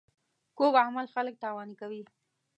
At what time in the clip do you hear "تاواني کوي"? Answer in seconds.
1.43-2.01